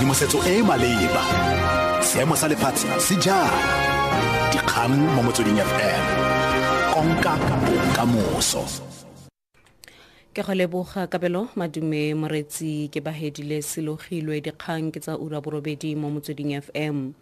[0.00, 1.22] tshedimosetso e e maleba.
[2.00, 3.52] Seemo sa lefatshe se jang
[4.48, 6.04] dikgang mo motsweding fm
[6.92, 8.64] konka bokamoso.
[10.32, 16.08] Ke go leboga kabelo madume moretsi ke bahedile selogilwe dikgang ke tsa ura borobedi mo
[16.08, 17.12] motsweding fm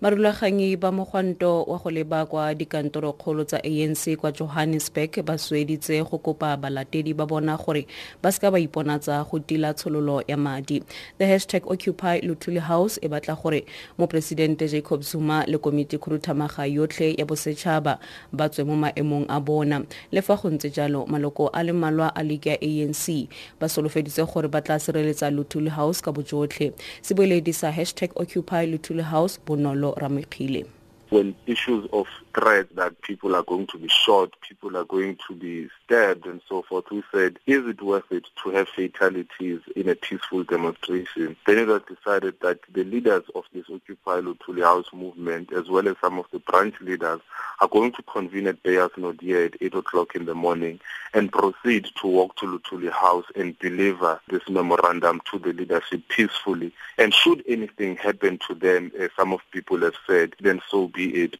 [0.00, 6.18] marulaganyi ba mogwanto wa go leba kwa dikantorokgolo tsa anc kwa johannesburg ba sweditse go
[6.18, 7.86] kopa balatedi ba bona gore
[8.22, 10.82] ba seka ba iponatsa go tila tshololo ya madi.
[11.16, 13.64] The hashtag occupy lutuli house e batla gore
[13.98, 17.98] moporesidente jacob zuma le komiti khuduthamaga yotlhe ya bosetšhaba
[18.32, 19.80] ba tswe mo maemong a bona.
[20.12, 23.28] Le fa go ntse jalo maloko a le mmalwa a leke ya anc
[23.58, 26.76] ba solofeditse gore ba tla sireletsa lutuli house ka bojotlhe.
[27.00, 30.75] Seboeledi sa hashtag occupy lutuli house bonolo lo
[31.16, 35.34] when issues of threats that people are going to be shot, people are going to
[35.34, 39.88] be stabbed and so forth, we said, is it worth it to have fatalities in
[39.88, 41.34] a peaceful demonstration?
[41.46, 45.88] Then it was decided that the leaders of this Occupy Luthuli House movement, as well
[45.88, 47.20] as some of the branch leaders,
[47.60, 50.78] are going to convene at Beyers Naudé at 8 o'clock in the morning
[51.14, 56.74] and proceed to walk to Luthuli House and deliver this memorandum to the leadership peacefully.
[56.98, 61.05] And should anything happen to them, as some of people have said, then so be
[61.14, 61.36] it.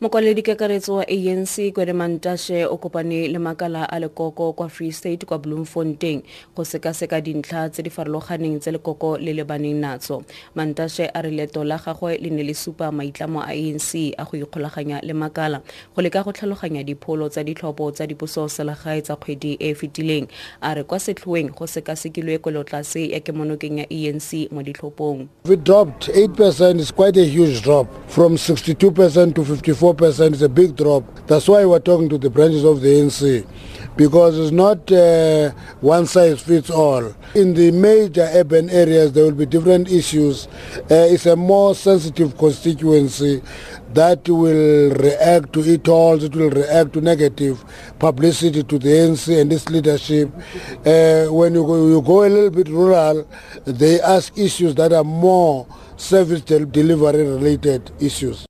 [0.00, 5.26] Mokwaledi kakaretso wa anc kwele mantashe o kopane le makala a lekoko kwa free state
[5.26, 6.22] kwa bloemfontein
[6.56, 10.22] go sekaseka dintlha tse di farologaneng tse lekoko le lebaneng natso.
[10.54, 14.36] Mantashe a re leto la gagwe le ne le supa maitlamo a anc a go
[14.38, 15.62] ikgolaganya le makala
[15.96, 20.28] go leka go tlhaloganya dipholo tsa ditlhopho tsa dipuso selegae tsa kgwedi e e fetileng.
[20.62, 25.26] A re kwa setlhoeng go sekasekilwe kwelotlase ya kemonokeng ya anc mo ditlhophong.
[25.44, 30.48] We dropped 8% is quite a huge drop from 62% to 54 4% is a
[30.48, 31.04] big drop.
[31.26, 33.46] That's why we're talking to the branches of the ANC
[33.96, 37.14] because it's not uh, one size fits all.
[37.34, 40.46] In the major urban areas, there will be different issues.
[40.90, 43.42] Uh, it's a more sensitive constituency
[43.94, 46.22] that will react to it all.
[46.22, 47.64] It will react to negative
[47.98, 50.30] publicity to the ANC and its leadership.
[50.86, 53.28] Uh, when you go, you go a little bit rural,
[53.64, 58.47] they ask issues that are more service delivery related issues.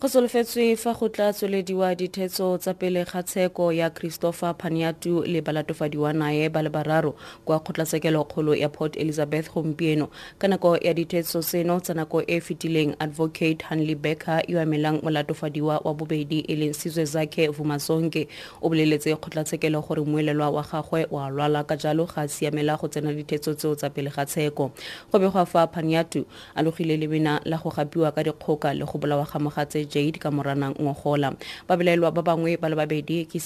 [0.00, 5.40] Go solofetswe fa go tla tswelediwa dithetso tsa pele ga tsheko ya christopher paniatu le
[5.42, 10.08] balatofadiwa nae ba le bararo kwa kgotlatshekelo ya port elizabeth gompieno.
[10.38, 15.80] Ka nako ya dithetso seno tsa nako e fetileng advocate hanley becker yo emelang molatofadiwa
[15.84, 18.28] wa bobedi e leng sizwe zakhe vumasonke
[18.62, 22.86] o boleletse kgotlatshekelo gore moelelwa wa gagwe wa lwala ka jalo ga a siamela go
[22.86, 24.70] tsena dithetso tseo tsa pele ga tsheko.
[25.10, 29.26] Go begwa fa paniatu a logile lebina la go gapiwa ka dikgoka le go bolawa
[29.26, 31.34] ga mogatse jade ka moranang ngogola
[31.66, 33.38] ba belaelwa ba bangwe ba le babedi ke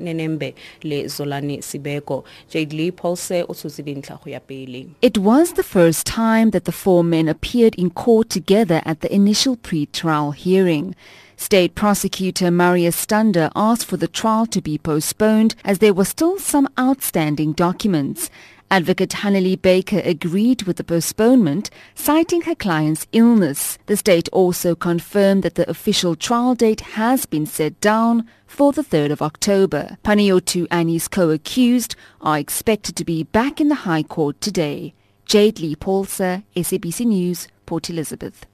[0.00, 5.52] nemembe le zolani sibeko jade lee paulse o tshotse dintlha go ya pele It was
[5.54, 10.32] the first time that the four men appeared in court together at the initial pre-trial
[10.32, 10.94] hearing.
[11.36, 16.38] State prosecutor Marius Stander asked for the trial to be postponed as there were still
[16.38, 18.30] some outstanding documents.
[18.72, 23.78] Advocate Hanneli Baker agreed with the postponement, citing her client's illness.
[23.86, 28.84] The state also confirmed that the official trial date has been set down for the
[28.84, 29.98] 3rd of October.
[30.04, 34.94] Panayiotou and his co-accused are expected to be back in the High Court today.
[35.26, 38.46] Jade Lee Paulser, SABC News, Port Elizabeth.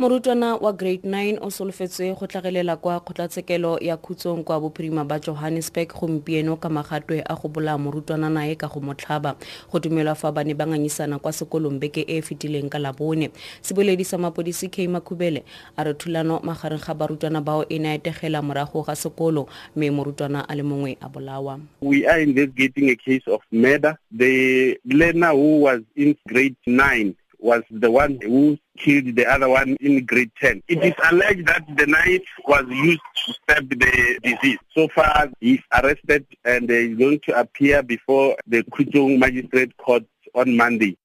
[0.00, 5.18] Morutwana wa grade 9 o solofetswe go tlagelela kwa kgotlatshekelo ya khutsong kwa bophirima ba
[5.18, 9.36] johannesburg gompieno ka magatwe a go bolaya morutwana nae ka go motlhaba
[9.70, 13.30] go dumelwa fa ba ne ba ngangisana kwa sekolong beke e e fetileng ka labone.
[13.60, 15.44] Seboledi sa mapodisi k makhubele
[15.76, 19.90] a re thulano magareng ga barutwana bao e ne a etegela morago ga sekolo mme
[19.90, 21.60] morutwana a le mongwe a bolawa.
[21.82, 23.98] We are investigating a case of murder.
[24.10, 29.76] The learner who was in grade 9 was the one who killed the other one
[29.80, 30.62] in grade 10.
[30.68, 34.62] It is alleged that the knife was used to stab the deceased.
[34.74, 40.56] So far, he's arrested and he's going to appear before the Khutsong Magistrate Court on
[40.56, 40.96] Monday.